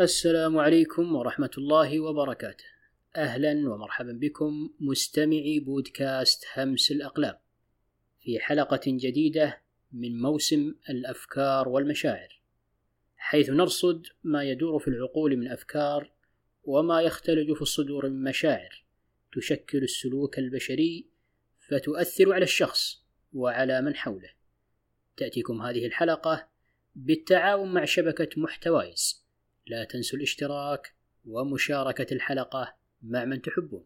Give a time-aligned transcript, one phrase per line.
[0.00, 2.64] السلام عليكم ورحمة الله وبركاته.
[3.16, 7.34] أهلا ومرحبا بكم مستمعي بودكاست همس الأقلام
[8.20, 12.40] في حلقة جديدة من موسم الأفكار والمشاعر،
[13.16, 16.10] حيث نرصد ما يدور في العقول من أفكار
[16.64, 18.84] وما يختلج في الصدور من مشاعر
[19.32, 21.06] تشكل السلوك البشري
[21.68, 23.02] فتؤثر على الشخص
[23.32, 24.30] وعلى من حوله.
[25.16, 26.48] تأتيكم هذه الحلقة
[26.94, 29.23] بالتعاون مع شبكة محتوايز.
[29.66, 30.94] لا تنسوا الاشتراك
[31.26, 33.84] ومشاركة الحلقة مع من تحبون.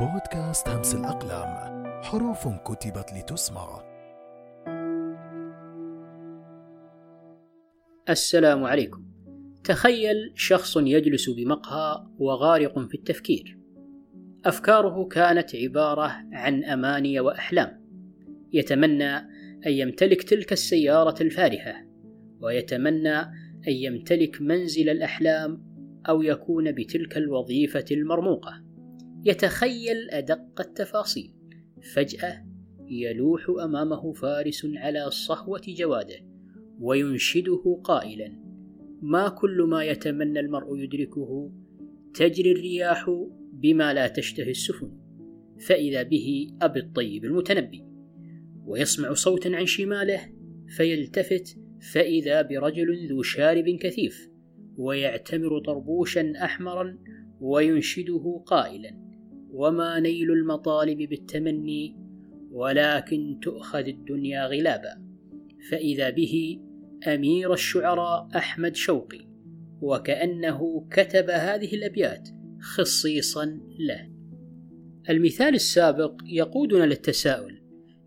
[0.00, 3.82] بودكاست همس الأقلام حروف كتبت لتسمع.
[8.08, 9.04] السلام عليكم.
[9.64, 13.58] تخيل شخص يجلس بمقهى وغارق في التفكير.
[14.44, 17.84] أفكاره كانت عبارة عن أماني وأحلام.
[18.52, 19.16] يتمنى
[19.66, 21.74] أن يمتلك تلك السيارة الفارهة
[22.40, 25.68] ويتمنى أن يمتلك منزل الأحلام
[26.08, 28.64] أو يكون بتلك الوظيفة المرموقة.
[29.24, 31.34] يتخيل أدق التفاصيل.
[31.94, 32.46] فجأة
[32.90, 36.16] يلوح أمامه فارس على صهوة جواده
[36.80, 38.42] وينشده قائلا
[39.02, 41.52] ما كل ما يتمنى المرء يدركه
[42.14, 43.10] تجري الرياح
[43.52, 44.92] بما لا تشتهي السفن.
[45.66, 47.84] فإذا به أبي الطيب المتنبي.
[48.66, 50.20] ويسمع صوتا عن شماله
[50.76, 51.58] فيلتفت
[51.92, 54.30] فإذا برجل ذو شارب كثيف
[54.76, 56.98] ويعتمر طربوشا أحمرا
[57.40, 58.90] وينشده قائلا
[59.50, 61.96] وما نيل المطالب بالتمني
[62.50, 65.08] ولكن تؤخذ الدنيا غلابا.
[65.70, 66.60] فإذا به
[67.06, 69.28] أمير الشعراء أحمد شوقي
[69.80, 72.28] وكأنه كتب هذه الأبيات
[72.60, 73.44] خصيصا
[73.78, 74.10] له.
[75.10, 77.60] المثال السابق يقودنا للتساؤل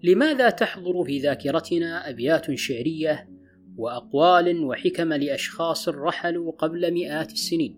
[0.03, 3.29] لماذا تحضر في ذاكرتنا أبيات شعرية
[3.77, 7.75] وأقوال وحكم لأشخاص رحلوا قبل مئات السنين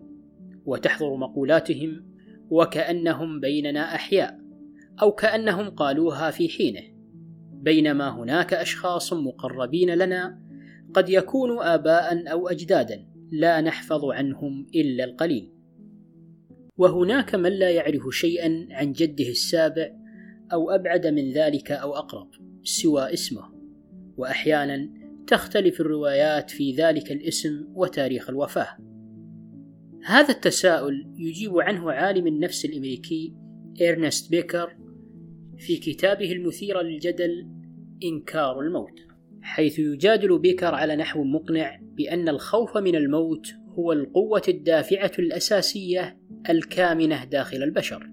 [0.66, 2.14] وتحضر مقولاتهم
[2.50, 4.38] وكأنهم بيننا أحياء
[5.02, 6.82] أو كأنهم قالوها في حينه.
[7.52, 10.40] بينما هناك أشخاص مقربين لنا
[10.94, 15.52] قد يكونوا آباء أو أجدادا لا نحفظ عنهم إلا القليل.
[16.76, 19.90] وهناك من لا يعرف شيئا عن جده السابع
[20.52, 22.30] أو أبعد من ذلك أو أقرب
[22.62, 23.42] سوى اسمه.
[24.16, 28.76] وأحيانا تختلف الروايات في ذلك الاسم وتاريخ الوفاة.
[30.04, 33.34] هذا التساؤل يجيب عنه عالم النفس الأمريكي
[33.82, 34.76] إرنست بيكر
[35.58, 37.48] في كتابه المثير للجدل
[38.04, 39.00] إنكار الموت،
[39.42, 43.46] حيث يجادل بيكر على نحو مقنع بأن الخوف من الموت
[43.78, 46.18] هو القوة الدافعة الأساسية
[46.50, 48.10] الكامنة داخل البشر،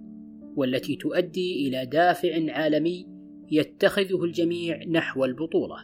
[0.55, 3.07] والتي تؤدي إلى دافع عالمي
[3.51, 5.75] يتخذه الجميع نحو البطولة.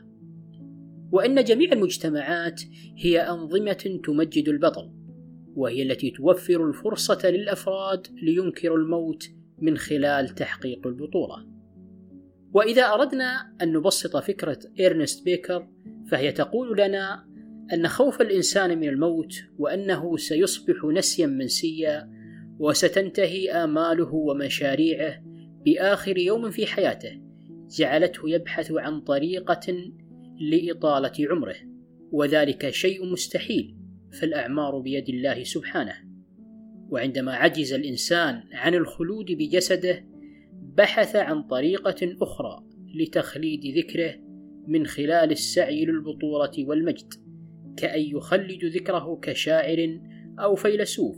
[1.12, 2.62] وأن جميع المجتمعات
[2.97, 4.91] هي أنظمة تمجد البطل
[5.56, 9.23] وهي التي توفر الفرصة للأفراد لينكروا الموت
[9.62, 11.47] من خلال تحقيق البطولة.
[12.53, 15.68] وإذا أردنا أن نبسط فكرة إيرنست بيكر
[16.12, 17.28] فهي تقول لنا
[17.74, 22.12] أن خوف الإنسان من الموت وأنه سيصبح نسيا منسيا
[22.59, 25.24] وستنتهي آماله ومشاريعه
[25.66, 27.22] بآخر يوم في حياته
[27.69, 29.91] جعلته يبحث عن طريقة
[30.40, 31.56] لإطالة عمره
[32.12, 33.78] وذلك شيء مستحيل
[34.22, 35.94] فالأعمار بيد الله سبحانه.
[36.90, 40.06] وعندما عجز الإنسان عن الخلود بجسده
[40.78, 42.64] بحث عن طريقة أخرى
[42.96, 44.14] لتخليد ذكره
[44.68, 47.14] من خلال السعي للبطولة والمجد
[47.78, 50.00] كأن يخلد ذكره كشاعر
[50.40, 51.16] أو فيلسوف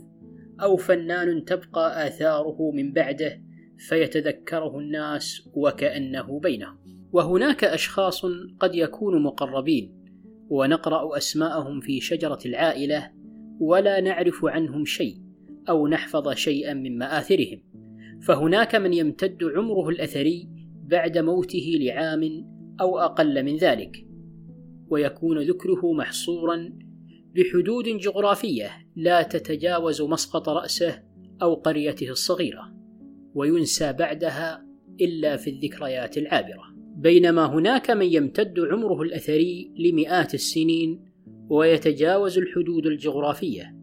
[0.62, 3.42] أو فنان تبقى آثاره من بعده
[3.78, 6.79] فيتذكره الناس وكأنه بينهم.
[7.12, 8.26] وهناك أشخاص
[8.60, 10.00] قد يكونوا مقربين
[10.48, 13.10] ونقرأ أسماءهم في شجرة العائلة
[13.60, 15.16] ولا نعرف عنهم شيء
[15.68, 17.62] أو نحفظ شيئا من مآثرهم.
[18.22, 20.48] فهناك من يمتد عمره الأثري
[20.82, 22.22] بعد موته لعام
[22.80, 24.06] أو أقل من ذلك.
[24.88, 26.72] ويكون ذكره محصورا
[27.34, 31.02] بحدود جغرافية لا تتجاوز مسقط رأسه
[31.42, 32.74] أو قريته الصغيرة
[33.34, 34.66] وينسى بعدها
[35.00, 36.79] إلا في الذكريات العابرة.
[37.00, 41.04] بينما هناك من يمتد عمره الأثري لمئات السنين
[41.48, 43.76] ويتجاوز الحدود الجغرافية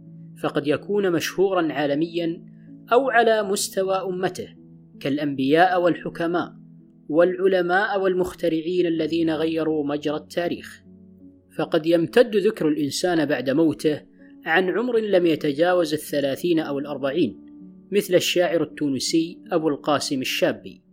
[0.44, 2.46] فقد يكون مشهورا عالميا
[2.94, 4.48] أو على مستوى أمته
[5.00, 6.54] كالأنبياء والحكماء
[7.10, 10.84] والعلماء والمخترعين الذين غيروا مجرى التاريخ.
[11.58, 14.02] فقد يمتد ذكر الإنسان بعد موته
[14.46, 17.46] عن عمر لم يتجاوز الثلاثين أو الأربعين
[17.92, 20.87] مثل الشاعر التونسي أبو القاسم الشابي.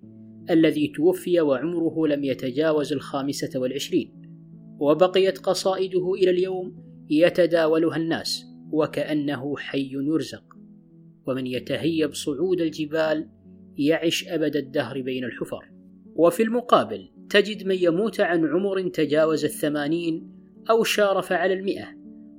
[0.51, 4.25] الذي توفي وعمره لم يتجاوز الخامسة والعشرين
[4.79, 10.45] وبقيت قصائده إلى اليوم يتداولها الناس وكأنه حي يرزق.
[11.27, 13.29] ومن يتهيب صعود الجبال
[13.77, 15.71] يعش أبد الدهر بين الحفر.
[16.17, 20.33] وفي المقابل تجد من يموت عن عمر تجاوز الثمانين
[20.71, 21.87] أو شارف على المئة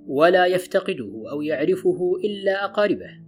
[0.08, 3.26] ولا يفتقده أو يعرفه إلا أقاربه.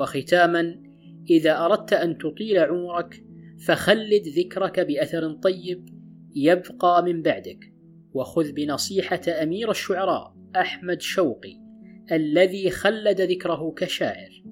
[0.00, 0.82] وختاما
[1.30, 3.24] إذا أردت أن تطيل عمرك
[3.66, 5.88] فخلد ذكرك بأثر طيب
[6.34, 7.72] يبقى من بعدك
[8.14, 11.56] وخذ بنصيحة أمير الشعراء أحمد شوقي
[12.12, 14.42] الذي خلد ذكره كشاعر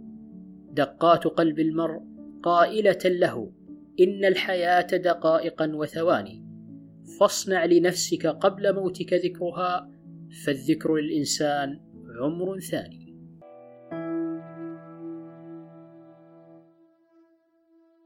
[0.72, 2.00] دقات قلب المرء
[2.42, 3.52] قائلة له
[4.00, 6.44] إن الحياة دقائقا وثواني
[7.20, 9.90] فاصنع لنفسك قبل موتك ذكرها
[10.44, 11.80] فالذكر للإنسان
[12.20, 12.99] عمر ثاني.